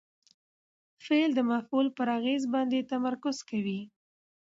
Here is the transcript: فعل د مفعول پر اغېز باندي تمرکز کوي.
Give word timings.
فعل 1.03 1.31
د 1.35 1.39
مفعول 1.51 1.87
پر 1.97 2.07
اغېز 2.17 2.43
باندي 2.53 2.81
تمرکز 2.91 3.37
کوي. 3.49 3.79